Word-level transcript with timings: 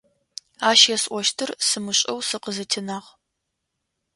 Ащ 0.69 0.81
есӀощтыр 0.95 1.49
сымышӀэу 1.67 2.19
сыкъызэтенагъ. 2.27 3.07